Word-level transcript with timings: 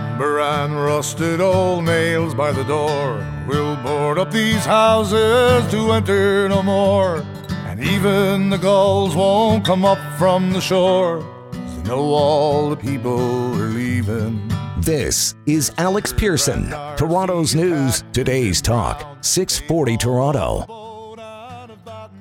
Lumber 0.00 0.40
and 0.40 0.74
rusted 0.74 1.42
old 1.42 1.84
nails 1.84 2.34
by 2.34 2.52
the 2.52 2.64
door. 2.64 3.22
We'll 3.46 3.76
board 3.76 4.18
up 4.18 4.30
these 4.30 4.64
houses 4.64 5.70
to 5.70 5.92
enter 5.92 6.48
no 6.48 6.62
more. 6.62 7.18
And 7.66 7.82
even 7.82 8.48
the 8.48 8.56
gulls 8.56 9.14
won't 9.14 9.62
come 9.62 9.84
up 9.84 9.98
from 10.18 10.54
the 10.54 10.60
shore. 10.60 11.22
They 11.52 11.82
know 11.82 12.00
all 12.14 12.70
the 12.70 12.76
people 12.76 13.20
are 13.60 13.68
leaving. 13.68 14.40
This 14.78 15.34
is 15.44 15.70
Alex 15.76 16.14
Pierson, 16.14 16.70
Toronto's 16.96 17.54
News, 17.54 18.02
today's 18.14 18.62
talk, 18.62 19.18
640 19.20 19.98
Toronto. 19.98 20.66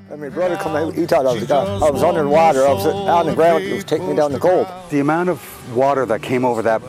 And 0.10 0.20
my 0.20 0.30
brother 0.30 0.58
come 0.58 0.76
out, 0.76 0.94
he 0.96 1.06
thought 1.06 1.26
I 1.26 1.34
was 1.34 1.46
gone. 1.46 1.82
I 1.82 1.90
was 1.92 2.04
underwater, 2.04 2.68
I 2.68 2.74
was 2.74 2.86
on 2.86 3.28
the 3.28 3.36
ground, 3.36 3.64
it 3.64 3.74
was 3.74 3.86
taking 3.86 4.10
me 4.10 4.16
down 4.18 4.34
the 4.34 4.40
cold. 4.40 4.68
The 4.90 5.00
amount 5.00 5.30
of 5.30 5.76
water 5.76 6.06
that 6.08 6.22
came 6.22 6.44
over 6.44 6.62
that 6.64 6.82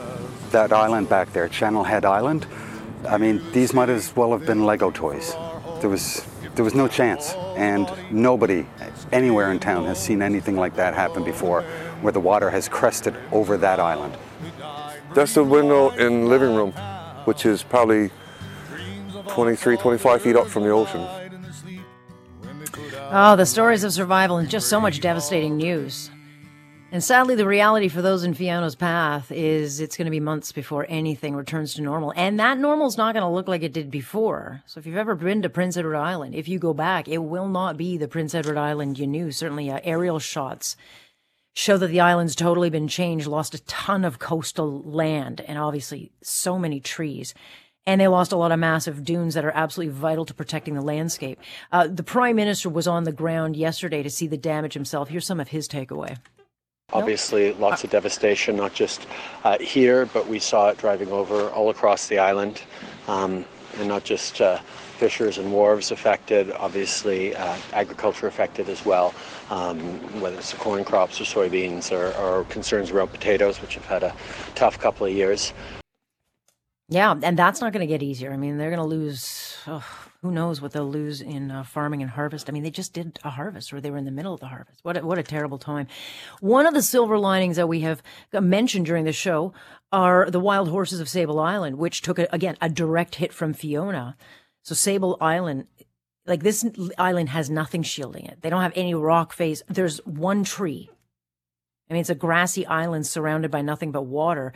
that 0.51 0.73
island 0.73 1.09
back 1.09 1.33
there, 1.33 1.49
Channel 1.49 1.85
Head 1.85 2.05
Island, 2.05 2.47
I 3.09 3.17
mean, 3.17 3.41
these 3.53 3.73
might 3.73 3.89
as 3.89 4.15
well 4.15 4.33
have 4.33 4.47
been 4.47 4.67
Lego 4.67 4.91
toys. 4.91 5.35
There 5.81 5.89
was 5.89 6.27
there 6.55 6.65
was 6.65 6.75
no 6.75 6.89
chance, 6.89 7.33
and 7.57 7.91
nobody 8.11 8.67
anywhere 9.13 9.53
in 9.53 9.59
town 9.59 9.85
has 9.87 10.03
seen 10.03 10.21
anything 10.21 10.57
like 10.57 10.77
that 10.77 10.95
happen 10.95 11.25
before, 11.25 11.63
where 12.03 12.13
the 12.13 12.21
water 12.21 12.51
has 12.51 12.69
crested 12.69 13.15
over 13.33 13.57
that 13.57 13.79
island. 13.79 14.17
That's 15.15 15.35
the 15.35 15.45
window 15.45 15.91
in 15.91 16.23
the 16.23 16.27
living 16.27 16.55
room, 16.55 16.73
which 17.25 17.47
is 17.47 17.63
probably 17.63 18.11
23, 19.29 19.77
25 19.77 20.23
feet 20.23 20.37
up 20.37 20.49
from 20.49 20.65
the 20.65 20.71
ocean. 20.71 21.07
Oh, 23.13 23.37
the 23.37 23.47
stories 23.47 23.83
of 23.83 23.93
survival 23.93 24.39
and 24.39 24.49
just 24.49 24.69
so 24.69 24.81
much 24.81 25.01
devastating 25.01 25.57
news. 25.57 26.11
And 26.93 27.05
sadly, 27.05 27.37
the 27.37 27.47
reality 27.47 27.87
for 27.87 28.03
those 28.03 28.25
in 28.25 28.35
Fiona's 28.35 28.75
path 28.75 29.31
is 29.31 29.79
it's 29.79 29.97
going 29.97 30.07
to 30.07 30.11
be 30.11 30.19
months 30.19 30.51
before 30.51 30.87
anything 30.89 31.37
returns 31.37 31.75
to 31.75 31.83
normal. 31.83 32.13
And 32.17 32.41
that 32.41 32.59
normal 32.59 32.89
is 32.89 32.97
not 32.97 33.15
going 33.15 33.23
to 33.23 33.29
look 33.29 33.47
like 33.47 33.63
it 33.63 33.73
did 33.73 33.93
before. 33.93 34.63
So 34.67 34.81
if 34.81 34.87
you've 34.87 34.97
ever 34.97 35.15
been 35.15 35.43
to 35.43 35.49
Prince 35.49 35.77
Edward 35.77 35.95
Island, 35.95 36.35
if 36.35 36.49
you 36.49 36.59
go 36.59 36.75
back, 36.75 37.07
it 37.07 37.19
will 37.19 37.47
not 37.47 37.77
be 37.77 37.97
the 37.97 38.09
Prince 38.09 38.35
Edward 38.35 38.59
Island 38.59 38.99
you 38.99 39.07
knew. 39.07 39.31
Certainly, 39.31 39.71
uh, 39.71 39.79
aerial 39.85 40.19
shots 40.19 40.77
show 41.55 41.79
that 41.79 41.89
the 41.89 42.01
island's 42.01 42.35
totally 42.35 42.71
been 42.71 42.89
changed, 42.89 43.29
lost 43.29 43.55
a 43.55 43.63
ton 43.65 44.05
of 44.05 44.19
coastal 44.19 44.83
land, 44.83 45.43
and 45.43 45.59
obviously 45.59 46.11
so 46.23 46.59
many 46.59 46.81
trees 46.81 47.35
and 47.87 48.01
they 48.01 48.09
lost 48.09 48.31
a 48.31 48.37
lot 48.37 48.53
of 48.53 48.59
massive 48.59 49.05
dunes 49.05 49.35
that 49.35 49.45
are 49.45 49.53
absolutely 49.55 49.93
vital 49.93 50.27
to 50.27 50.35
protecting 50.35 50.75
the 50.75 50.83
landscape. 50.83 51.41
Uh, 51.73 51.89
the 51.89 52.03
prime 52.03 52.37
minister 52.37 52.69
was 52.69 52.87
on 52.87 53.05
the 53.05 53.11
ground 53.11 53.57
yesterday 53.57 54.03
to 54.03 54.11
see 54.11 54.27
the 54.27 54.37
damage 54.37 54.75
himself. 54.75 55.09
Here's 55.09 55.27
some 55.27 55.41
of 55.41 55.49
his 55.49 55.67
takeaway. 55.67 56.19
Obviously, 56.93 57.53
lots 57.55 57.85
of 57.85 57.91
devastation, 57.91 58.57
not 58.57 58.75
just 58.75 59.07
uh, 59.45 59.59
here, 59.59 60.07
but 60.07 60.27
we 60.27 60.39
saw 60.39 60.71
it 60.71 60.79
driving 60.79 61.11
over 61.13 61.49
all 61.51 61.71
across 61.71 62.09
the 62.09 62.19
island, 62.19 62.63
um, 63.07 63.45
and 63.79 63.89
not 63.89 64.03
just 64.05 64.41
uh, 64.41 64.59
fishers 65.01 65.39
and 65.39 65.51
wharves 65.53 65.91
affected, 65.93 66.53
obviously, 66.53 67.35
uh, 67.35 67.57
agriculture 67.73 68.27
affected 68.27 68.69
as 68.69 68.85
well, 68.85 69.15
um, 69.51 69.79
whether 70.21 70.37
it's 70.37 70.51
the 70.51 70.59
corn 70.59 70.85
crops 70.85 71.21
or 71.21 71.25
soybeans 71.25 71.91
or, 71.91 72.15
or 72.21 72.45
concerns 72.45 72.91
around 72.91 73.09
potatoes, 73.09 73.63
which 73.63 73.77
have 73.77 73.87
had 73.87 74.03
a 74.03 74.15
tough 74.55 74.79
couple 74.79 75.07
of 75.07 75.13
years. 75.13 75.53
Yeah, 76.89 77.15
and 77.23 77.39
that's 77.39 77.61
not 77.61 77.73
going 77.73 77.81
to 77.81 77.87
get 77.87 78.03
easier. 78.03 78.33
I 78.33 78.37
mean, 78.37 78.59
they're 78.59 78.69
going 78.69 78.81
to 78.81 78.85
lose. 78.85 79.57
Oh, 79.67 80.10
who 80.23 80.31
knows 80.31 80.61
what 80.61 80.73
they'll 80.73 80.91
lose 80.91 81.21
in 81.21 81.51
uh, 81.51 81.63
farming 81.63 82.03
and 82.03 82.11
harvest? 82.11 82.49
I 82.49 82.53
mean, 82.53 82.63
they 82.63 82.71
just 82.71 82.93
did 82.93 83.19
a 83.25 83.31
harvest, 83.31 83.73
or 83.73 83.81
they 83.81 83.91
were 83.91 83.97
in 83.97 84.05
the 84.05 84.11
middle 84.11 84.35
of 84.35 84.41
the 84.41 84.49
harvest. 84.49 84.81
What 84.83 84.97
a, 84.97 85.07
what 85.07 85.19
a 85.19 85.23
terrible 85.23 85.59
time! 85.59 85.87
One 86.41 86.67
of 86.67 86.75
the 86.75 86.83
silver 86.83 87.19
linings 87.19 87.57
that 87.57 87.69
we 87.69 87.81
have 87.81 88.03
mentioned 88.33 88.87
during 88.87 89.05
the 89.05 89.13
show 89.13 89.53
are 89.93 90.31
the 90.31 90.41
wild 90.41 90.69
horses 90.69 91.01
of 91.01 91.09
Sable 91.09 91.41
Island, 91.41 91.79
which 91.79 92.03
took 92.03 92.19
a, 92.19 92.29
again 92.33 92.57
a 92.61 92.69
direct 92.69 93.17
hit 93.17 93.33
from 93.33 93.55
Fiona. 93.55 94.17
So 94.63 94.75
Sable 94.75 95.17
Island, 95.21 95.67
like 96.27 96.43
this 96.43 96.67
island, 96.99 97.31
has 97.31 97.49
nothing 97.49 97.83
shielding 97.83 98.27
it. 98.27 98.43
They 98.43 98.51
don't 98.51 98.63
have 98.63 98.73
any 98.77 98.95
rock 98.95 99.33
face. 99.33 99.63
There's 99.69 99.99
one 100.05 100.45
tree. 100.45 100.91
I 101.89 101.95
mean, 101.95 102.03
it's 102.03 102.11
a 102.11 102.15
grassy 102.15 102.67
island 102.67 103.07
surrounded 103.07 103.51
by 103.51 103.63
nothing 103.63 103.91
but 103.91 104.03
water. 104.03 104.53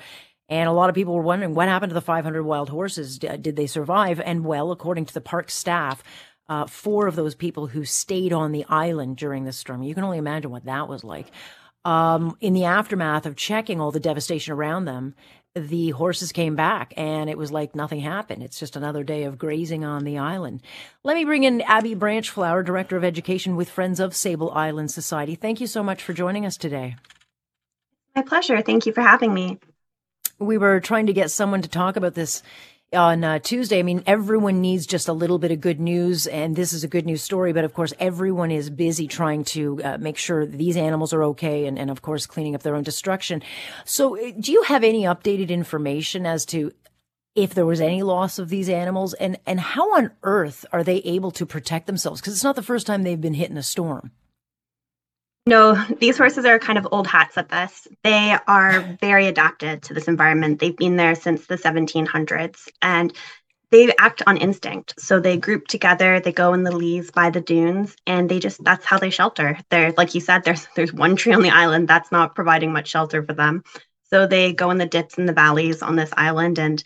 And 0.48 0.68
a 0.68 0.72
lot 0.72 0.88
of 0.88 0.94
people 0.94 1.14
were 1.14 1.22
wondering 1.22 1.54
what 1.54 1.68
happened 1.68 1.90
to 1.90 1.94
the 1.94 2.00
500 2.00 2.42
wild 2.42 2.68
horses. 2.68 3.18
Did 3.18 3.56
they 3.56 3.66
survive? 3.66 4.20
And 4.20 4.44
well, 4.44 4.72
according 4.72 5.06
to 5.06 5.14
the 5.14 5.20
park 5.20 5.50
staff, 5.50 6.02
uh, 6.48 6.66
four 6.66 7.06
of 7.06 7.16
those 7.16 7.34
people 7.34 7.66
who 7.66 7.84
stayed 7.84 8.32
on 8.32 8.52
the 8.52 8.66
island 8.68 9.16
during 9.16 9.44
the 9.44 9.52
storm, 9.52 9.82
you 9.82 9.94
can 9.94 10.04
only 10.04 10.18
imagine 10.18 10.50
what 10.50 10.66
that 10.66 10.88
was 10.88 11.02
like. 11.02 11.30
Um, 11.84 12.36
in 12.40 12.54
the 12.54 12.64
aftermath 12.64 13.26
of 13.26 13.36
checking 13.36 13.80
all 13.80 13.90
the 13.90 14.00
devastation 14.00 14.52
around 14.52 14.84
them, 14.84 15.14
the 15.54 15.90
horses 15.90 16.32
came 16.32 16.56
back 16.56 16.92
and 16.96 17.30
it 17.30 17.38
was 17.38 17.52
like 17.52 17.74
nothing 17.74 18.00
happened. 18.00 18.42
It's 18.42 18.58
just 18.58 18.74
another 18.74 19.04
day 19.04 19.24
of 19.24 19.38
grazing 19.38 19.84
on 19.84 20.04
the 20.04 20.18
island. 20.18 20.62
Let 21.04 21.14
me 21.14 21.24
bring 21.24 21.44
in 21.44 21.60
Abby 21.60 21.94
Branchflower, 21.94 22.64
Director 22.64 22.96
of 22.96 23.04
Education 23.04 23.54
with 23.54 23.70
Friends 23.70 24.00
of 24.00 24.16
Sable 24.16 24.50
Island 24.50 24.90
Society. 24.90 25.36
Thank 25.36 25.60
you 25.60 25.66
so 25.66 25.82
much 25.82 26.02
for 26.02 26.12
joining 26.12 26.44
us 26.44 26.56
today. 26.56 26.96
My 28.16 28.22
pleasure. 28.22 28.60
Thank 28.62 28.86
you 28.86 28.92
for 28.92 29.02
having 29.02 29.32
me 29.32 29.58
we 30.38 30.58
were 30.58 30.80
trying 30.80 31.06
to 31.06 31.12
get 31.12 31.30
someone 31.30 31.62
to 31.62 31.68
talk 31.68 31.96
about 31.96 32.14
this 32.14 32.42
on 32.92 33.24
uh, 33.24 33.38
Tuesday. 33.38 33.78
I 33.78 33.82
mean, 33.82 34.02
everyone 34.06 34.60
needs 34.60 34.86
just 34.86 35.08
a 35.08 35.12
little 35.12 35.38
bit 35.38 35.50
of 35.50 35.60
good 35.60 35.80
news, 35.80 36.26
and 36.26 36.56
this 36.56 36.72
is 36.72 36.84
a 36.84 36.88
good 36.88 37.06
news 37.06 37.22
story. 37.22 37.52
But 37.52 37.64
of 37.64 37.74
course, 37.74 37.92
everyone 37.98 38.50
is 38.50 38.70
busy 38.70 39.06
trying 39.08 39.44
to 39.44 39.82
uh, 39.82 39.98
make 39.98 40.16
sure 40.16 40.46
these 40.46 40.76
animals 40.76 41.12
are 41.12 41.24
okay, 41.24 41.66
and, 41.66 41.78
and 41.78 41.90
of 41.90 42.02
course, 42.02 42.26
cleaning 42.26 42.54
up 42.54 42.62
their 42.62 42.76
own 42.76 42.82
destruction. 42.82 43.42
So, 43.84 44.16
uh, 44.16 44.32
do 44.38 44.52
you 44.52 44.62
have 44.64 44.84
any 44.84 45.02
updated 45.02 45.48
information 45.48 46.26
as 46.26 46.46
to 46.46 46.72
if 47.34 47.54
there 47.54 47.66
was 47.66 47.80
any 47.80 48.02
loss 48.02 48.38
of 48.38 48.48
these 48.48 48.68
animals, 48.68 49.14
and 49.14 49.38
and 49.46 49.58
how 49.60 49.96
on 49.96 50.12
earth 50.22 50.64
are 50.72 50.84
they 50.84 50.98
able 50.98 51.30
to 51.32 51.46
protect 51.46 51.86
themselves? 51.86 52.20
Because 52.20 52.34
it's 52.34 52.44
not 52.44 52.56
the 52.56 52.62
first 52.62 52.86
time 52.86 53.02
they've 53.02 53.20
been 53.20 53.34
hit 53.34 53.50
in 53.50 53.56
a 53.56 53.62
storm. 53.62 54.12
No, 55.46 55.74
these 56.00 56.16
horses 56.16 56.46
are 56.46 56.58
kind 56.58 56.78
of 56.78 56.88
old 56.90 57.06
hats 57.06 57.36
at 57.36 57.50
this. 57.50 57.86
They 58.02 58.36
are 58.46 58.96
very 59.00 59.26
adapted 59.26 59.82
to 59.82 59.94
this 59.94 60.08
environment. 60.08 60.58
They've 60.58 60.76
been 60.76 60.96
there 60.96 61.14
since 61.14 61.46
the 61.46 61.56
1700s 61.56 62.68
and 62.80 63.12
they 63.70 63.92
act 63.98 64.22
on 64.26 64.38
instinct. 64.38 64.94
So 64.98 65.20
they 65.20 65.36
group 65.36 65.66
together, 65.66 66.18
they 66.20 66.32
go 66.32 66.54
in 66.54 66.62
the 66.62 66.74
leaves 66.74 67.10
by 67.10 67.28
the 67.28 67.40
dunes, 67.40 67.94
and 68.06 68.28
they 68.28 68.38
just 68.38 68.62
that's 68.64 68.86
how 68.86 68.98
they 68.98 69.10
shelter. 69.10 69.58
They're 69.68 69.92
like 69.92 70.14
you 70.14 70.20
said, 70.20 70.44
there's 70.44 70.66
there's 70.76 70.94
one 70.94 71.16
tree 71.16 71.34
on 71.34 71.42
the 71.42 71.50
island 71.50 71.88
that's 71.88 72.12
not 72.12 72.34
providing 72.34 72.72
much 72.72 72.88
shelter 72.88 73.22
for 73.22 73.34
them. 73.34 73.64
So 74.04 74.26
they 74.26 74.52
go 74.52 74.70
in 74.70 74.78
the 74.78 74.86
dips 74.86 75.18
and 75.18 75.28
the 75.28 75.32
valleys 75.32 75.82
on 75.82 75.96
this 75.96 76.10
island 76.16 76.58
and 76.58 76.82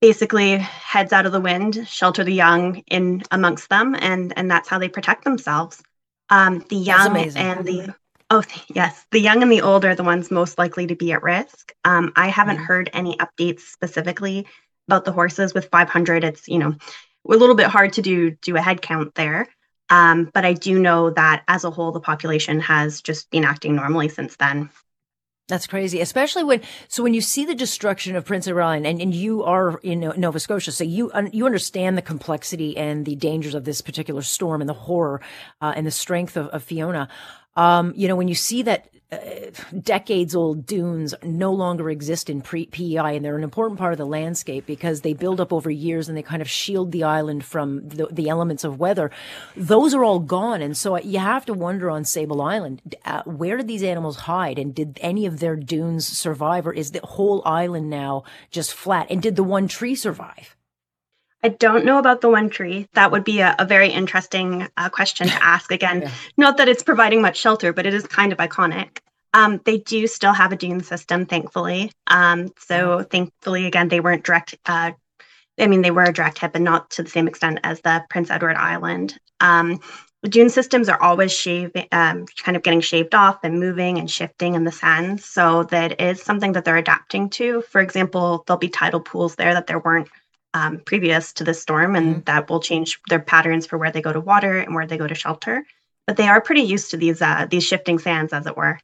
basically 0.00 0.56
heads 0.56 1.12
out 1.12 1.26
of 1.26 1.32
the 1.32 1.40
wind, 1.40 1.86
shelter 1.88 2.24
the 2.24 2.32
young 2.32 2.76
in 2.86 3.22
amongst 3.30 3.68
them, 3.68 3.94
and 3.98 4.32
and 4.36 4.50
that's 4.50 4.68
how 4.68 4.78
they 4.78 4.88
protect 4.88 5.24
themselves. 5.24 5.82
Um, 6.30 6.64
the 6.68 6.76
young 6.76 7.16
and 7.16 7.66
the 7.66 7.94
oh 8.30 8.42
yes, 8.72 9.04
the 9.10 9.20
young 9.20 9.42
and 9.42 9.50
the 9.50 9.62
old 9.62 9.84
are 9.84 9.94
the 9.94 10.04
ones 10.04 10.30
most 10.30 10.58
likely 10.58 10.86
to 10.86 10.94
be 10.94 11.12
at 11.12 11.22
risk. 11.22 11.74
Um, 11.84 12.12
I 12.16 12.28
haven't 12.28 12.56
mm-hmm. 12.56 12.64
heard 12.64 12.90
any 12.92 13.16
updates 13.16 13.60
specifically 13.60 14.46
about 14.88 15.04
the 15.04 15.12
horses 15.12 15.52
with 15.52 15.68
500. 15.70 16.24
It's 16.24 16.48
you 16.48 16.58
know 16.58 16.74
a 17.28 17.36
little 17.36 17.56
bit 17.56 17.66
hard 17.66 17.92
to 17.94 18.02
do 18.02 18.30
do 18.30 18.56
a 18.56 18.62
head 18.62 18.80
count 18.80 19.14
there. 19.14 19.48
Um, 19.90 20.30
but 20.32 20.44
I 20.44 20.52
do 20.52 20.78
know 20.78 21.10
that 21.10 21.42
as 21.48 21.64
a 21.64 21.70
whole, 21.70 21.90
the 21.90 22.00
population 22.00 22.60
has 22.60 23.02
just 23.02 23.28
been 23.30 23.44
acting 23.44 23.74
normally 23.74 24.08
since 24.08 24.36
then. 24.36 24.70
That's 25.50 25.66
crazy, 25.66 26.00
especially 26.00 26.44
when 26.44 26.62
so 26.88 27.02
when 27.02 27.12
you 27.12 27.20
see 27.20 27.44
the 27.44 27.54
destruction 27.54 28.16
of 28.16 28.24
Prince 28.24 28.48
Island, 28.48 28.86
and, 28.86 29.02
and 29.02 29.14
you 29.14 29.42
are 29.44 29.78
in 29.82 30.00
Nova 30.16 30.40
Scotia, 30.40 30.72
so 30.72 30.84
you 30.84 31.10
you 31.32 31.44
understand 31.44 31.98
the 31.98 32.02
complexity 32.02 32.76
and 32.76 33.04
the 33.04 33.16
dangers 33.16 33.54
of 33.54 33.64
this 33.64 33.80
particular 33.80 34.22
storm 34.22 34.62
and 34.62 34.68
the 34.68 34.74
horror 34.74 35.20
uh, 35.60 35.72
and 35.76 35.86
the 35.86 35.90
strength 35.90 36.36
of, 36.36 36.46
of 36.48 36.62
Fiona. 36.62 37.08
Um, 37.56 37.92
you 37.96 38.08
know, 38.08 38.16
when 38.16 38.28
you 38.28 38.34
see 38.34 38.62
that 38.62 38.88
uh, 39.12 39.16
decades 39.80 40.34
old 40.34 40.66
dunes 40.66 41.14
no 41.22 41.52
longer 41.52 41.90
exist 41.90 42.30
in 42.30 42.40
pre- 42.40 42.66
PEI, 42.66 43.16
and 43.16 43.24
they're 43.24 43.36
an 43.36 43.42
important 43.42 43.78
part 43.78 43.92
of 43.92 43.98
the 43.98 44.06
landscape 44.06 44.66
because 44.66 45.00
they 45.00 45.12
build 45.12 45.40
up 45.40 45.52
over 45.52 45.70
years 45.70 46.08
and 46.08 46.16
they 46.16 46.22
kind 46.22 46.40
of 46.40 46.48
shield 46.48 46.92
the 46.92 47.02
island 47.02 47.44
from 47.44 47.88
the, 47.88 48.06
the 48.10 48.28
elements 48.28 48.62
of 48.62 48.78
weather. 48.78 49.10
Those 49.56 49.94
are 49.94 50.04
all 50.04 50.20
gone, 50.20 50.62
and 50.62 50.76
so 50.76 50.96
you 50.98 51.18
have 51.18 51.44
to 51.46 51.54
wonder 51.54 51.90
on 51.90 52.04
Sable 52.04 52.40
Island, 52.40 52.96
uh, 53.04 53.22
where 53.24 53.56
did 53.56 53.68
these 53.68 53.82
animals 53.82 54.16
hide, 54.16 54.58
and 54.58 54.74
did 54.74 54.98
any 55.02 55.26
of 55.26 55.40
their 55.40 55.56
dunes 55.56 56.06
survive, 56.06 56.66
or 56.66 56.72
is 56.72 56.92
the 56.92 57.00
whole 57.02 57.42
island 57.44 57.90
now 57.90 58.24
just 58.50 58.72
flat? 58.72 59.06
And 59.10 59.20
did 59.20 59.36
the 59.36 59.42
one 59.42 59.68
tree 59.68 59.94
survive? 59.94 60.56
I 61.42 61.48
don't 61.48 61.86
know 61.86 61.98
about 61.98 62.20
the 62.20 62.28
one 62.28 62.50
tree. 62.50 62.86
That 62.92 63.12
would 63.12 63.24
be 63.24 63.40
a, 63.40 63.56
a 63.58 63.64
very 63.64 63.88
interesting 63.88 64.68
uh, 64.76 64.90
question 64.90 65.28
to 65.28 65.44
ask. 65.44 65.72
Again, 65.80 66.02
yeah. 66.02 66.10
not 66.36 66.58
that 66.58 66.68
it's 66.68 66.82
providing 66.82 67.22
much 67.22 67.38
shelter, 67.38 67.72
but 67.72 67.86
it 67.86 67.94
is 67.94 68.06
kind 68.06 68.32
of 68.32 68.38
iconic. 68.38 68.98
Um, 69.32 69.60
they 69.64 69.78
do 69.78 70.06
still 70.06 70.32
have 70.32 70.52
a 70.52 70.56
dune 70.56 70.82
system, 70.82 71.26
thankfully. 71.26 71.92
Um, 72.06 72.52
so 72.58 73.02
thankfully, 73.02 73.66
again, 73.66 73.88
they 73.88 74.00
weren't 74.00 74.24
direct. 74.24 74.56
Uh, 74.66 74.92
I 75.58 75.66
mean, 75.66 75.82
they 75.82 75.90
were 75.90 76.04
a 76.04 76.12
direct 76.12 76.38
hit, 76.38 76.52
but 76.52 76.62
not 76.62 76.90
to 76.90 77.02
the 77.02 77.10
same 77.10 77.28
extent 77.28 77.60
as 77.62 77.80
the 77.80 78.04
Prince 78.10 78.30
Edward 78.30 78.56
Island. 78.56 79.18
Um, 79.40 79.80
dune 80.22 80.50
systems 80.50 80.88
are 80.88 81.00
always 81.00 81.32
shaving, 81.32 81.86
um, 81.92 82.26
kind 82.42 82.56
of 82.56 82.62
getting 82.62 82.80
shaved 82.80 83.14
off 83.14 83.38
and 83.42 83.60
moving 83.60 83.98
and 83.98 84.10
shifting 84.10 84.54
in 84.54 84.64
the 84.64 84.72
sands. 84.72 85.24
So 85.24 85.64
that 85.64 86.00
is 86.00 86.22
something 86.22 86.52
that 86.52 86.64
they're 86.64 86.76
adapting 86.76 87.30
to. 87.30 87.62
For 87.62 87.80
example, 87.80 88.44
there'll 88.46 88.58
be 88.58 88.68
tidal 88.68 89.00
pools 89.00 89.36
there 89.36 89.54
that 89.54 89.66
there 89.66 89.78
weren't 89.78 90.08
um, 90.52 90.80
previous 90.84 91.32
to 91.34 91.44
the 91.44 91.54
storm, 91.54 91.94
and 91.94 92.16
mm-hmm. 92.16 92.24
that 92.24 92.50
will 92.50 92.60
change 92.60 93.00
their 93.08 93.20
patterns 93.20 93.66
for 93.66 93.78
where 93.78 93.92
they 93.92 94.02
go 94.02 94.12
to 94.12 94.20
water 94.20 94.58
and 94.58 94.74
where 94.74 94.86
they 94.86 94.98
go 94.98 95.06
to 95.06 95.14
shelter. 95.14 95.64
But 96.06 96.16
they 96.16 96.26
are 96.26 96.40
pretty 96.40 96.62
used 96.62 96.90
to 96.90 96.96
these 96.96 97.22
uh, 97.22 97.46
these 97.48 97.64
shifting 97.64 97.98
sands, 97.98 98.32
as 98.32 98.46
it 98.46 98.56
were. 98.56 98.80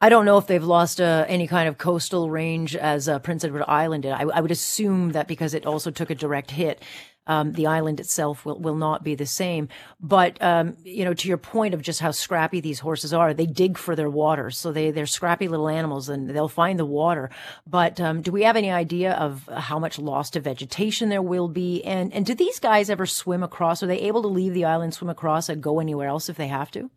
I 0.00 0.10
don't 0.10 0.26
know 0.26 0.36
if 0.36 0.46
they've 0.46 0.62
lost 0.62 1.00
uh, 1.00 1.24
any 1.26 1.46
kind 1.46 1.68
of 1.68 1.78
coastal 1.78 2.28
range 2.28 2.76
as 2.76 3.08
uh, 3.08 3.18
Prince 3.18 3.44
Edward 3.44 3.64
Island 3.66 4.02
did. 4.02 4.12
I, 4.12 4.22
I, 4.24 4.40
would 4.40 4.50
assume 4.50 5.12
that 5.12 5.26
because 5.26 5.54
it 5.54 5.64
also 5.64 5.90
took 5.90 6.10
a 6.10 6.14
direct 6.14 6.50
hit, 6.50 6.82
um, 7.26 7.52
the 7.52 7.66
island 7.66 7.98
itself 7.98 8.44
will, 8.44 8.58
will 8.60 8.74
not 8.74 9.02
be 9.02 9.14
the 9.14 9.24
same. 9.24 9.68
But 9.98 10.40
um, 10.42 10.76
you 10.84 11.06
know, 11.06 11.14
to 11.14 11.28
your 11.28 11.38
point 11.38 11.72
of 11.72 11.80
just 11.80 12.00
how 12.00 12.10
scrappy 12.10 12.60
these 12.60 12.78
horses 12.78 13.14
are, 13.14 13.32
they 13.32 13.46
dig 13.46 13.78
for 13.78 13.96
their 13.96 14.10
water, 14.10 14.50
so 14.50 14.70
they 14.70 14.90
they're 14.90 15.06
scrappy 15.06 15.48
little 15.48 15.68
animals, 15.68 16.10
and 16.10 16.28
they'll 16.28 16.46
find 16.46 16.78
the 16.78 16.84
water. 16.84 17.30
But 17.66 17.98
um, 17.98 18.20
do 18.20 18.30
we 18.30 18.42
have 18.42 18.56
any 18.56 18.70
idea 18.70 19.14
of 19.14 19.48
how 19.48 19.78
much 19.78 19.98
loss 19.98 20.28
to 20.30 20.40
vegetation 20.40 21.08
there 21.08 21.22
will 21.22 21.48
be? 21.48 21.82
And 21.84 22.12
and 22.12 22.26
do 22.26 22.34
these 22.34 22.60
guys 22.60 22.90
ever 22.90 23.06
swim 23.06 23.42
across? 23.42 23.82
Are 23.82 23.86
they 23.86 24.00
able 24.00 24.20
to 24.22 24.28
leave 24.28 24.52
the 24.52 24.66
island, 24.66 24.92
swim 24.92 25.10
across, 25.10 25.48
and 25.48 25.62
go 25.62 25.80
anywhere 25.80 26.08
else 26.08 26.28
if 26.28 26.36
they 26.36 26.48
have 26.48 26.70
to? 26.72 26.90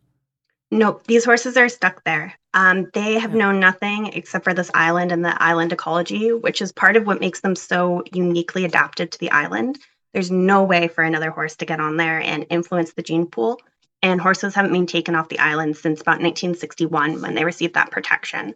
Nope, 0.70 1.06
these 1.06 1.24
horses 1.24 1.56
are 1.56 1.68
stuck 1.68 2.04
there. 2.04 2.34
Um, 2.52 2.90
they 2.94 3.18
have 3.18 3.34
known 3.34 3.60
nothing 3.60 4.06
except 4.08 4.44
for 4.44 4.54
this 4.54 4.70
island 4.74 5.12
and 5.12 5.24
the 5.24 5.40
island 5.40 5.72
ecology, 5.72 6.32
which 6.32 6.60
is 6.60 6.72
part 6.72 6.96
of 6.96 7.06
what 7.06 7.20
makes 7.20 7.40
them 7.40 7.54
so 7.54 8.02
uniquely 8.12 8.64
adapted 8.64 9.12
to 9.12 9.18
the 9.18 9.30
island. 9.30 9.78
There's 10.12 10.30
no 10.30 10.64
way 10.64 10.88
for 10.88 11.04
another 11.04 11.30
horse 11.30 11.56
to 11.56 11.66
get 11.66 11.78
on 11.80 11.96
there 11.96 12.20
and 12.20 12.46
influence 12.50 12.92
the 12.92 13.02
gene 13.02 13.26
pool. 13.26 13.60
And 14.02 14.20
horses 14.20 14.54
haven't 14.54 14.72
been 14.72 14.86
taken 14.86 15.14
off 15.14 15.28
the 15.28 15.38
island 15.38 15.76
since 15.76 16.00
about 16.00 16.20
1961 16.20 17.20
when 17.20 17.34
they 17.34 17.44
received 17.44 17.74
that 17.74 17.90
protection. 17.90 18.54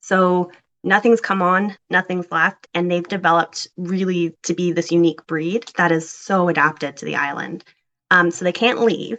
So 0.00 0.50
nothing's 0.82 1.20
come 1.20 1.42
on, 1.42 1.76
nothing's 1.90 2.30
left, 2.32 2.66
and 2.74 2.90
they've 2.90 3.06
developed 3.06 3.68
really 3.76 4.34
to 4.44 4.54
be 4.54 4.72
this 4.72 4.90
unique 4.90 5.26
breed 5.26 5.66
that 5.76 5.92
is 5.92 6.10
so 6.10 6.48
adapted 6.48 6.96
to 6.96 7.04
the 7.04 7.16
island. 7.16 7.62
Um, 8.10 8.30
so 8.30 8.44
they 8.44 8.52
can't 8.52 8.80
leave 8.80 9.18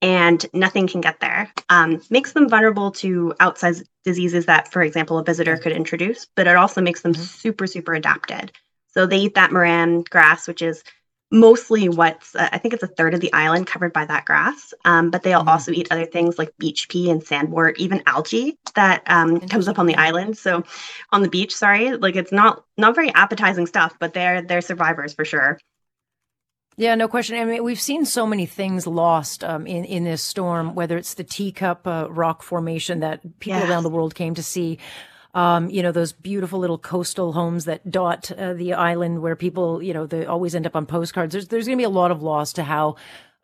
and 0.00 0.44
nothing 0.52 0.86
can 0.86 1.00
get 1.00 1.20
there. 1.20 1.52
Um, 1.68 2.00
makes 2.10 2.32
them 2.32 2.48
vulnerable 2.48 2.90
to 2.92 3.34
outside 3.40 3.76
diseases 4.04 4.46
that, 4.46 4.70
for 4.70 4.82
example, 4.82 5.18
a 5.18 5.24
visitor 5.24 5.56
could 5.56 5.72
introduce, 5.72 6.26
but 6.36 6.46
it 6.46 6.56
also 6.56 6.80
makes 6.80 7.02
them 7.02 7.12
mm-hmm. 7.12 7.22
super, 7.22 7.66
super 7.66 7.94
adapted. 7.94 8.52
So 8.88 9.06
they 9.06 9.18
eat 9.18 9.34
that 9.34 9.52
marram 9.52 10.02
grass, 10.02 10.46
which 10.48 10.62
is 10.62 10.82
mostly 11.30 11.88
what's, 11.88 12.34
uh, 12.34 12.48
I 12.52 12.58
think 12.58 12.72
it's 12.72 12.82
a 12.82 12.88
third 12.88 13.12
of 13.12 13.20
the 13.20 13.32
island 13.32 13.66
covered 13.66 13.92
by 13.92 14.06
that 14.06 14.24
grass. 14.24 14.72
Um, 14.84 15.10
but 15.10 15.22
they'll 15.22 15.40
mm-hmm. 15.40 15.48
also 15.48 15.72
eat 15.72 15.88
other 15.90 16.06
things 16.06 16.38
like 16.38 16.56
beach 16.58 16.88
pea 16.88 17.10
and 17.10 17.22
sandwort, 17.22 17.78
even 17.78 18.02
algae 18.06 18.56
that 18.74 19.02
um, 19.06 19.40
comes 19.40 19.68
up 19.68 19.78
on 19.78 19.86
the 19.86 19.96
island. 19.96 20.38
So 20.38 20.62
on 21.12 21.22
the 21.22 21.28
beach, 21.28 21.54
sorry, 21.54 21.96
like 21.96 22.16
it's 22.16 22.32
not 22.32 22.64
not 22.76 22.94
very 22.94 23.12
appetizing 23.12 23.66
stuff, 23.66 23.94
but 23.98 24.14
they're 24.14 24.42
they're 24.42 24.60
survivors 24.60 25.12
for 25.12 25.24
sure. 25.24 25.58
Yeah, 26.78 26.94
no 26.94 27.08
question. 27.08 27.36
I 27.36 27.44
mean, 27.44 27.64
we've 27.64 27.80
seen 27.80 28.04
so 28.04 28.24
many 28.24 28.46
things 28.46 28.86
lost 28.86 29.42
um, 29.42 29.66
in 29.66 29.84
in 29.84 30.04
this 30.04 30.22
storm. 30.22 30.76
Whether 30.76 30.96
it's 30.96 31.14
the 31.14 31.24
teacup 31.24 31.88
uh, 31.88 32.06
rock 32.08 32.40
formation 32.40 33.00
that 33.00 33.40
people 33.40 33.58
yes. 33.58 33.68
around 33.68 33.82
the 33.82 33.90
world 33.90 34.14
came 34.14 34.36
to 34.36 34.44
see, 34.44 34.78
um, 35.34 35.68
you 35.70 35.82
know, 35.82 35.90
those 35.90 36.12
beautiful 36.12 36.60
little 36.60 36.78
coastal 36.78 37.32
homes 37.32 37.64
that 37.64 37.90
dot 37.90 38.30
uh, 38.30 38.54
the 38.54 38.74
island, 38.74 39.22
where 39.22 39.34
people, 39.34 39.82
you 39.82 39.92
know, 39.92 40.06
they 40.06 40.24
always 40.24 40.54
end 40.54 40.66
up 40.66 40.76
on 40.76 40.86
postcards. 40.86 41.32
There's 41.32 41.48
there's 41.48 41.66
going 41.66 41.78
to 41.78 41.80
be 41.80 41.84
a 41.84 41.88
lot 41.88 42.12
of 42.12 42.22
loss 42.22 42.52
to 42.52 42.62
how 42.62 42.94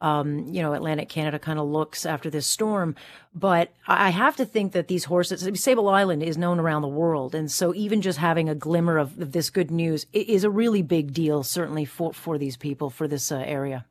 um, 0.04 0.52
you 0.52 0.60
know, 0.60 0.74
Atlantic 0.74 1.08
Canada 1.08 1.38
kind 1.38 1.58
of 1.58 1.66
looks 1.66 2.04
after 2.04 2.28
this 2.28 2.46
storm. 2.46 2.94
But 3.34 3.72
I 3.88 4.10
have 4.10 4.36
to 4.36 4.44
think 4.44 4.72
that 4.72 4.86
these 4.86 5.04
horses, 5.04 5.48
Sable 5.58 5.88
Island 5.88 6.22
is 6.22 6.36
known 6.36 6.60
around 6.60 6.82
the 6.82 6.88
world. 6.88 7.34
And 7.34 7.50
so 7.50 7.74
even 7.74 8.02
just 8.02 8.18
having 8.18 8.50
a 8.50 8.54
glimmer 8.54 8.98
of, 8.98 9.18
of 9.18 9.32
this 9.32 9.48
good 9.48 9.70
news 9.70 10.04
is 10.12 10.44
a 10.44 10.50
really 10.50 10.82
big 10.82 11.14
deal, 11.14 11.42
certainly 11.42 11.86
for, 11.86 12.12
for 12.12 12.36
these 12.36 12.58
people, 12.58 12.90
for 12.90 13.08
this 13.08 13.32
uh, 13.32 13.38
area. 13.38 13.86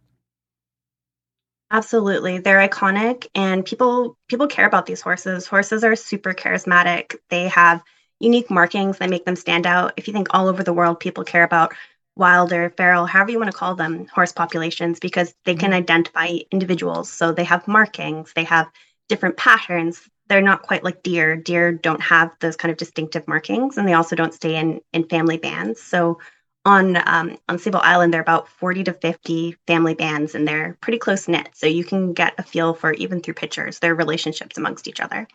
Absolutely. 1.71 2.37
They're 2.37 2.67
iconic 2.67 3.25
and 3.33 3.65
people 3.65 4.15
people 4.27 4.45
care 4.45 4.67
about 4.67 4.85
these 4.85 5.01
horses. 5.01 5.47
Horses 5.47 5.83
are 5.83 5.95
super 5.95 6.35
charismatic. 6.35 7.15
They 7.29 7.47
have 7.47 7.81
unique 8.19 8.51
markings 8.51 8.99
that 8.99 9.09
make 9.09 9.25
them 9.25 9.35
stand 9.35 9.65
out. 9.65 9.93
If 9.97 10.07
you 10.07 10.13
think 10.13 10.27
all 10.29 10.47
over 10.47 10.63
the 10.63 10.73
world 10.73 10.99
people 10.99 11.23
care 11.23 11.43
about 11.43 11.73
wild 12.15 12.53
or 12.53 12.69
feral, 12.71 13.05
however 13.05 13.31
you 13.31 13.39
want 13.39 13.51
to 13.51 13.57
call 13.57 13.75
them, 13.75 14.05
horse 14.07 14.31
populations, 14.31 14.99
because 14.99 15.33
they 15.45 15.55
can 15.55 15.71
mm-hmm. 15.71 15.79
identify 15.79 16.37
individuals. 16.51 17.11
So 17.11 17.31
they 17.31 17.43
have 17.43 17.67
markings, 17.67 18.33
they 18.33 18.43
have 18.43 18.67
different 19.09 19.37
patterns. 19.37 20.01
They're 20.29 20.41
not 20.41 20.61
quite 20.61 20.83
like 20.83 21.03
deer. 21.03 21.35
Deer 21.35 21.73
don't 21.73 22.01
have 22.01 22.31
those 22.39 22.55
kind 22.55 22.71
of 22.71 22.77
distinctive 22.77 23.27
markings, 23.27 23.77
and 23.77 23.87
they 23.87 23.93
also 23.93 24.15
don't 24.15 24.33
stay 24.33 24.55
in 24.55 24.79
in 24.93 25.07
family 25.09 25.37
bands. 25.37 25.81
So 25.81 26.19
on 26.65 26.97
um, 27.05 27.37
on 27.49 27.59
Sable 27.59 27.81
Island, 27.83 28.13
there 28.13 28.21
are 28.21 28.23
about 28.23 28.47
40 28.47 28.85
to 28.85 28.93
50 28.93 29.57
family 29.67 29.95
bands, 29.95 30.33
and 30.33 30.47
they're 30.47 30.77
pretty 30.81 30.97
close 30.97 31.27
knit. 31.27 31.49
So 31.53 31.67
you 31.67 31.83
can 31.83 32.13
get 32.13 32.33
a 32.37 32.43
feel 32.43 32.73
for 32.73 32.93
even 32.93 33.21
through 33.21 33.33
pictures 33.35 33.79
their 33.79 33.95
relationships 33.95 34.57
amongst 34.57 34.87
each 34.87 35.01
other. 35.01 35.27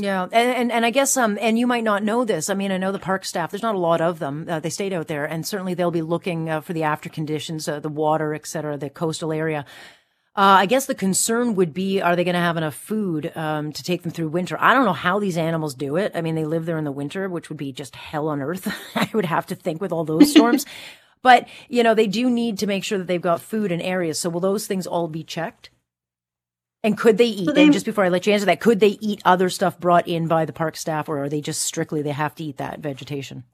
Yeah, 0.00 0.28
and, 0.30 0.32
and, 0.32 0.72
and 0.72 0.86
I 0.86 0.90
guess 0.90 1.16
um 1.16 1.36
and 1.40 1.58
you 1.58 1.66
might 1.66 1.82
not 1.82 2.04
know 2.04 2.24
this. 2.24 2.48
I 2.48 2.54
mean, 2.54 2.70
I 2.70 2.76
know 2.76 2.92
the 2.92 3.00
park 3.00 3.24
staff. 3.24 3.50
There's 3.50 3.64
not 3.64 3.74
a 3.74 3.78
lot 3.78 4.00
of 4.00 4.20
them. 4.20 4.46
Uh, 4.48 4.60
they 4.60 4.70
stayed 4.70 4.92
out 4.92 5.08
there, 5.08 5.24
and 5.24 5.44
certainly 5.44 5.74
they'll 5.74 5.90
be 5.90 6.02
looking 6.02 6.48
uh, 6.48 6.60
for 6.60 6.72
the 6.72 6.84
after 6.84 7.08
conditions, 7.08 7.66
uh, 7.68 7.80
the 7.80 7.88
water, 7.88 8.32
et 8.32 8.46
cetera, 8.46 8.76
the 8.76 8.90
coastal 8.90 9.32
area. 9.32 9.64
Uh, 10.36 10.62
I 10.62 10.66
guess 10.66 10.86
the 10.86 10.94
concern 10.94 11.56
would 11.56 11.74
be: 11.74 12.00
Are 12.00 12.14
they 12.14 12.22
going 12.22 12.36
to 12.36 12.40
have 12.40 12.56
enough 12.56 12.76
food 12.76 13.32
um, 13.36 13.72
to 13.72 13.82
take 13.82 14.02
them 14.02 14.12
through 14.12 14.28
winter? 14.28 14.56
I 14.60 14.72
don't 14.72 14.84
know 14.84 14.92
how 14.92 15.18
these 15.18 15.36
animals 15.36 15.74
do 15.74 15.96
it. 15.96 16.12
I 16.14 16.20
mean, 16.20 16.36
they 16.36 16.44
live 16.44 16.64
there 16.64 16.78
in 16.78 16.84
the 16.84 16.92
winter, 16.92 17.28
which 17.28 17.48
would 17.48 17.58
be 17.58 17.72
just 17.72 17.96
hell 17.96 18.28
on 18.28 18.40
earth. 18.40 18.72
I 18.94 19.10
would 19.12 19.24
have 19.24 19.46
to 19.46 19.56
think 19.56 19.80
with 19.80 19.90
all 19.90 20.04
those 20.04 20.30
storms. 20.30 20.64
but 21.22 21.48
you 21.68 21.82
know, 21.82 21.94
they 21.94 22.06
do 22.06 22.30
need 22.30 22.58
to 22.58 22.68
make 22.68 22.84
sure 22.84 22.98
that 22.98 23.08
they've 23.08 23.20
got 23.20 23.40
food 23.40 23.72
in 23.72 23.80
areas. 23.80 24.20
So 24.20 24.30
will 24.30 24.38
those 24.38 24.68
things 24.68 24.86
all 24.86 25.08
be 25.08 25.24
checked? 25.24 25.70
And 26.88 26.96
could 26.96 27.18
they 27.18 27.26
eat? 27.26 27.44
So 27.44 27.52
they, 27.52 27.64
and 27.64 27.72
just 27.74 27.84
before 27.84 28.06
I 28.06 28.08
let 28.08 28.26
you 28.26 28.32
answer 28.32 28.46
that, 28.46 28.60
could 28.60 28.80
they 28.80 28.96
eat 29.02 29.20
other 29.22 29.50
stuff 29.50 29.78
brought 29.78 30.08
in 30.08 30.26
by 30.26 30.46
the 30.46 30.54
park 30.54 30.74
staff, 30.74 31.10
or 31.10 31.22
are 31.22 31.28
they 31.28 31.42
just 31.42 31.60
strictly 31.60 32.00
they 32.00 32.12
have 32.12 32.34
to 32.36 32.44
eat 32.44 32.56
that 32.56 32.80
vegetation? 32.80 33.44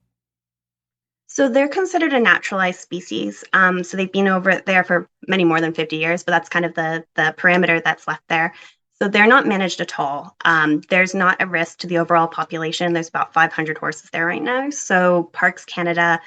So 1.26 1.48
they're 1.48 1.66
considered 1.66 2.12
a 2.12 2.20
naturalized 2.20 2.78
species. 2.78 3.42
Um, 3.52 3.82
so 3.82 3.96
they've 3.96 4.12
been 4.12 4.28
over 4.28 4.62
there 4.64 4.84
for 4.84 5.08
many 5.26 5.42
more 5.42 5.60
than 5.60 5.74
50 5.74 5.96
years, 5.96 6.22
but 6.22 6.30
that's 6.30 6.48
kind 6.48 6.64
of 6.64 6.74
the 6.74 7.04
the 7.16 7.34
parameter 7.36 7.82
that's 7.82 8.06
left 8.06 8.22
there. 8.28 8.54
So 9.00 9.08
they're 9.08 9.26
not 9.26 9.48
managed 9.48 9.80
at 9.80 9.98
all. 9.98 10.36
Um, 10.44 10.82
there's 10.88 11.12
not 11.12 11.42
a 11.42 11.48
risk 11.48 11.78
to 11.78 11.88
the 11.88 11.98
overall 11.98 12.28
population. 12.28 12.92
There's 12.92 13.08
about 13.08 13.34
500 13.34 13.78
horses 13.78 14.10
there 14.10 14.26
right 14.26 14.40
now. 14.40 14.70
So 14.70 15.24
Parks 15.32 15.64
Canada, 15.64 16.20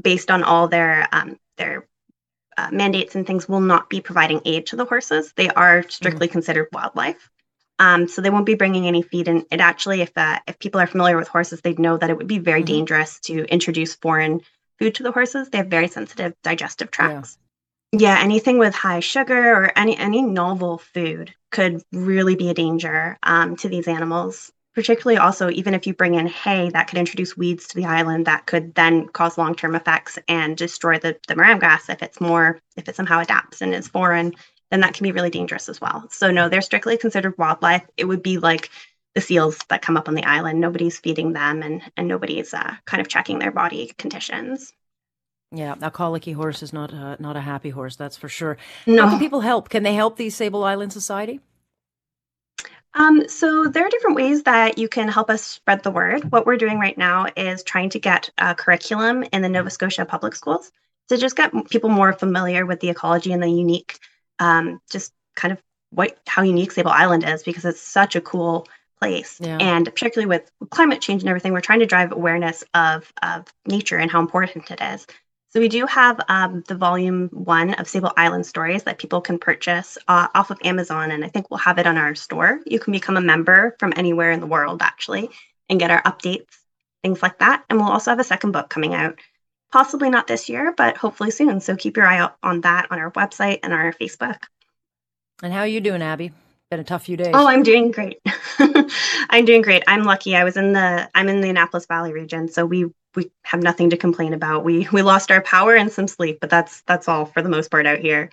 based 0.00 0.30
on 0.30 0.44
all 0.44 0.66
their 0.66 1.06
um, 1.12 1.38
their 1.58 1.86
uh, 2.56 2.68
mandates 2.72 3.14
and 3.14 3.26
things 3.26 3.48
will 3.48 3.60
not 3.60 3.88
be 3.90 4.00
providing 4.00 4.40
aid 4.44 4.66
to 4.66 4.76
the 4.76 4.84
horses. 4.84 5.32
They 5.36 5.48
are 5.48 5.82
strictly 5.88 6.28
mm 6.28 6.32
considered 6.32 6.68
wildlife. 6.72 7.30
Um, 7.78 8.06
so 8.06 8.22
they 8.22 8.30
won't 8.30 8.46
be 8.46 8.54
bringing 8.54 8.86
any 8.86 9.02
feed. 9.02 9.28
And 9.28 9.44
it 9.50 9.60
actually, 9.60 10.02
if 10.02 10.12
uh, 10.16 10.38
if 10.46 10.58
people 10.58 10.80
are 10.80 10.86
familiar 10.86 11.16
with 11.16 11.28
horses, 11.28 11.60
they'd 11.60 11.78
know 11.78 11.96
that 11.96 12.10
it 12.10 12.16
would 12.16 12.26
be 12.26 12.38
very 12.38 12.60
mm-hmm. 12.60 12.74
dangerous 12.74 13.18
to 13.20 13.44
introduce 13.44 13.94
foreign 13.94 14.40
food 14.78 14.94
to 14.96 15.02
the 15.02 15.12
horses. 15.12 15.50
They 15.50 15.58
have 15.58 15.66
very 15.66 15.88
sensitive 15.88 16.34
digestive 16.42 16.90
tracts. 16.90 17.38
Yeah. 17.90 18.16
yeah, 18.16 18.22
anything 18.22 18.58
with 18.58 18.74
high 18.74 19.00
sugar 19.00 19.54
or 19.54 19.72
any 19.76 19.96
any 19.96 20.22
novel 20.22 20.78
food 20.78 21.34
could 21.50 21.82
really 21.92 22.36
be 22.36 22.50
a 22.50 22.54
danger 22.54 23.18
um, 23.22 23.56
to 23.56 23.68
these 23.68 23.88
animals 23.88 24.52
particularly 24.74 25.18
also 25.18 25.50
even 25.50 25.74
if 25.74 25.86
you 25.86 25.94
bring 25.94 26.14
in 26.14 26.26
hay 26.26 26.70
that 26.70 26.88
could 26.88 26.98
introduce 26.98 27.36
weeds 27.36 27.66
to 27.66 27.76
the 27.76 27.84
island 27.84 28.26
that 28.26 28.46
could 28.46 28.74
then 28.74 29.06
cause 29.08 29.38
long-term 29.38 29.74
effects 29.74 30.18
and 30.28 30.56
destroy 30.56 30.98
the, 30.98 31.16
the 31.28 31.36
marram 31.36 31.58
grass 31.58 31.88
if 31.88 32.02
it's 32.02 32.20
more 32.20 32.60
if 32.76 32.88
it 32.88 32.96
somehow 32.96 33.20
adapts 33.20 33.60
and 33.60 33.74
is 33.74 33.88
foreign 33.88 34.32
then 34.70 34.80
that 34.80 34.94
can 34.94 35.04
be 35.04 35.12
really 35.12 35.30
dangerous 35.30 35.68
as 35.68 35.80
well 35.80 36.06
so 36.10 36.30
no 36.30 36.48
they're 36.48 36.60
strictly 36.60 36.96
considered 36.96 37.36
wildlife 37.38 37.84
it 37.96 38.04
would 38.04 38.22
be 38.22 38.38
like 38.38 38.70
the 39.14 39.20
seals 39.20 39.58
that 39.68 39.82
come 39.82 39.96
up 39.96 40.08
on 40.08 40.14
the 40.14 40.24
island 40.24 40.60
nobody's 40.60 40.98
feeding 40.98 41.32
them 41.32 41.62
and 41.62 41.82
and 41.96 42.08
nobody's 42.08 42.54
uh, 42.54 42.74
kind 42.86 43.00
of 43.00 43.08
checking 43.08 43.38
their 43.38 43.52
body 43.52 43.92
conditions 43.98 44.72
yeah, 45.54 45.74
a 45.82 45.90
colicky 45.90 46.32
horse 46.32 46.62
is 46.62 46.72
not 46.72 46.92
a, 46.92 47.20
not 47.20 47.36
a 47.36 47.40
happy 47.40 47.68
horse, 47.68 47.94
that's 47.94 48.16
for 48.16 48.28
sure. 48.28 48.56
No. 48.86 49.04
How 49.04 49.10
can 49.10 49.18
people 49.18 49.40
help? 49.40 49.68
Can 49.68 49.82
they 49.82 49.92
help 49.92 50.16
the 50.16 50.30
Sable 50.30 50.64
Island 50.64 50.94
Society? 50.94 51.40
Um, 52.94 53.26
so 53.28 53.68
there 53.68 53.86
are 53.86 53.90
different 53.90 54.16
ways 54.16 54.42
that 54.42 54.76
you 54.76 54.88
can 54.88 55.08
help 55.08 55.30
us 55.30 55.42
spread 55.42 55.82
the 55.82 55.90
word. 55.90 56.30
What 56.30 56.44
we're 56.44 56.56
doing 56.56 56.78
right 56.78 56.96
now 56.96 57.26
is 57.36 57.62
trying 57.62 57.90
to 57.90 57.98
get 57.98 58.30
a 58.38 58.54
curriculum 58.54 59.24
in 59.32 59.42
the 59.42 59.48
Nova 59.48 59.70
Scotia 59.70 60.04
public 60.04 60.34
schools 60.34 60.70
to 61.08 61.16
just 61.16 61.36
get 61.36 61.52
people 61.70 61.90
more 61.90 62.12
familiar 62.12 62.66
with 62.66 62.80
the 62.80 62.90
ecology 62.90 63.32
and 63.32 63.42
the 63.42 63.48
unique, 63.48 63.98
um, 64.38 64.80
just 64.90 65.12
kind 65.34 65.52
of 65.52 65.62
what 65.90 66.18
how 66.26 66.42
unique 66.42 66.72
Sable 66.72 66.90
Island 66.90 67.24
is 67.26 67.42
because 67.42 67.64
it's 67.64 67.80
such 67.80 68.16
a 68.16 68.20
cool 68.20 68.66
place. 68.98 69.38
Yeah. 69.40 69.58
And 69.60 69.86
particularly 69.86 70.28
with 70.28 70.50
climate 70.70 71.00
change 71.00 71.22
and 71.22 71.28
everything, 71.28 71.52
we're 71.52 71.60
trying 71.60 71.80
to 71.80 71.86
drive 71.86 72.12
awareness 72.12 72.62
of, 72.72 73.12
of 73.22 73.46
nature 73.66 73.96
and 73.98 74.10
how 74.10 74.20
important 74.20 74.70
it 74.70 74.80
is. 74.80 75.06
So 75.52 75.60
we 75.60 75.68
do 75.68 75.84
have 75.84 76.18
um, 76.28 76.64
the 76.66 76.74
volume 76.74 77.28
one 77.28 77.74
of 77.74 77.86
Sable 77.86 78.12
Island 78.16 78.46
Stories 78.46 78.84
that 78.84 78.96
people 78.96 79.20
can 79.20 79.38
purchase 79.38 79.98
uh, 80.08 80.28
off 80.34 80.50
of 80.50 80.58
Amazon, 80.64 81.10
and 81.10 81.22
I 81.26 81.28
think 81.28 81.50
we'll 81.50 81.58
have 81.58 81.78
it 81.78 81.86
on 81.86 81.98
our 81.98 82.14
store. 82.14 82.60
You 82.64 82.78
can 82.78 82.90
become 82.90 83.18
a 83.18 83.20
member 83.20 83.76
from 83.78 83.92
anywhere 83.94 84.30
in 84.30 84.40
the 84.40 84.46
world, 84.46 84.80
actually, 84.80 85.28
and 85.68 85.78
get 85.78 85.90
our 85.90 86.00
updates, 86.04 86.56
things 87.02 87.22
like 87.22 87.38
that. 87.40 87.64
And 87.68 87.78
we'll 87.78 87.90
also 87.90 88.10
have 88.10 88.18
a 88.18 88.24
second 88.24 88.52
book 88.52 88.70
coming 88.70 88.94
out, 88.94 89.18
possibly 89.70 90.08
not 90.08 90.26
this 90.26 90.48
year, 90.48 90.72
but 90.74 90.96
hopefully 90.96 91.30
soon. 91.30 91.60
So 91.60 91.76
keep 91.76 91.98
your 91.98 92.06
eye 92.06 92.18
out 92.18 92.38
on 92.42 92.62
that 92.62 92.86
on 92.90 92.98
our 92.98 93.10
website 93.10 93.58
and 93.62 93.74
our 93.74 93.92
Facebook. 93.92 94.38
And 95.42 95.52
how 95.52 95.60
are 95.60 95.66
you 95.66 95.82
doing, 95.82 96.00
Abby? 96.00 96.32
Been 96.70 96.80
a 96.80 96.84
tough 96.84 97.04
few 97.04 97.18
days. 97.18 97.32
Oh, 97.34 97.46
I'm 97.46 97.62
doing 97.62 97.90
great. 97.90 98.20
I'm 99.28 99.44
doing 99.44 99.60
great. 99.60 99.82
I'm 99.86 100.04
lucky. 100.04 100.34
I 100.34 100.44
was 100.44 100.56
in 100.56 100.72
the 100.72 101.10
I'm 101.14 101.28
in 101.28 101.42
the 101.42 101.50
Annapolis 101.50 101.84
Valley 101.84 102.14
region, 102.14 102.48
so 102.48 102.64
we 102.64 102.86
we 103.14 103.30
have 103.42 103.62
nothing 103.62 103.90
to 103.90 103.96
complain 103.96 104.34
about. 104.34 104.64
We 104.64 104.88
we 104.92 105.02
lost 105.02 105.30
our 105.30 105.42
power 105.42 105.74
and 105.74 105.90
some 105.92 106.08
sleep, 106.08 106.38
but 106.40 106.50
that's 106.50 106.82
that's 106.82 107.08
all 107.08 107.26
for 107.26 107.42
the 107.42 107.48
most 107.48 107.70
part 107.70 107.86
out 107.86 107.98
here. 107.98 108.30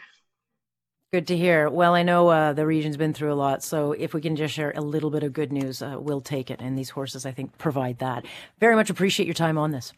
Good 1.11 1.27
to 1.27 1.37
hear. 1.37 1.69
Well, 1.69 1.95
I 1.95 2.03
know 2.03 2.27
uh, 2.27 2.53
the 2.53 2.67
region's 2.67 2.97
been 2.97 3.13
through 3.15 3.33
a 3.33 3.35
lot, 3.35 3.63
so 3.63 3.93
if 3.93 4.13
we 4.13 4.21
can 4.21 4.35
just 4.35 4.53
share 4.53 4.71
a 4.75 4.81
little 4.81 5.09
bit 5.09 5.23
of 5.23 5.33
good 5.33 5.51
news, 5.51 5.81
uh, 5.81 5.95
we'll 5.99 6.21
take 6.21 6.51
it. 6.51 6.61
And 6.61 6.77
these 6.77 6.91
horses, 6.91 7.25
I 7.25 7.31
think, 7.31 7.57
provide 7.57 7.97
that. 7.97 8.25
Very 8.59 8.75
much 8.75 8.91
appreciate 8.91 9.25
your 9.25 9.33
time 9.33 9.57
on 9.57 9.71
this. 9.71 9.91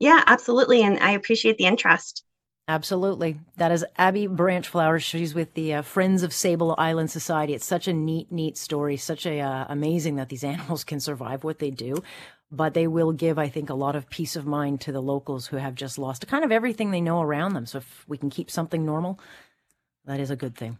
Yeah, 0.00 0.22
absolutely, 0.26 0.82
and 0.82 0.98
I 0.98 1.10
appreciate 1.10 1.58
the 1.58 1.66
interest. 1.66 2.24
Absolutely. 2.68 3.38
That 3.58 3.70
is 3.70 3.84
Abby 3.96 4.26
Branchflower. 4.26 5.00
She's 5.00 5.34
with 5.34 5.54
the 5.54 5.74
uh, 5.74 5.82
Friends 5.82 6.24
of 6.24 6.32
Sable 6.32 6.74
Island 6.76 7.12
Society. 7.12 7.54
It's 7.54 7.64
such 7.64 7.86
a 7.86 7.92
neat, 7.92 8.32
neat 8.32 8.56
story. 8.56 8.96
Such 8.96 9.24
a 9.24 9.38
uh, 9.38 9.66
amazing 9.68 10.16
that 10.16 10.30
these 10.30 10.42
animals 10.52 10.82
can 10.82 10.98
survive 10.98 11.44
what 11.44 11.60
they 11.60 11.70
do. 11.70 12.02
But 12.50 12.74
they 12.74 12.86
will 12.86 13.12
give, 13.12 13.38
I 13.38 13.48
think, 13.48 13.70
a 13.70 13.74
lot 13.74 13.96
of 13.96 14.08
peace 14.08 14.36
of 14.36 14.46
mind 14.46 14.80
to 14.82 14.92
the 14.92 15.02
locals 15.02 15.48
who 15.48 15.56
have 15.56 15.74
just 15.74 15.98
lost 15.98 16.26
kind 16.28 16.44
of 16.44 16.52
everything 16.52 16.90
they 16.90 17.00
know 17.00 17.20
around 17.20 17.54
them. 17.54 17.66
So 17.66 17.78
if 17.78 18.04
we 18.06 18.18
can 18.18 18.30
keep 18.30 18.50
something 18.50 18.86
normal, 18.86 19.18
that 20.04 20.20
is 20.20 20.30
a 20.30 20.36
good 20.36 20.56
thing. 20.56 20.78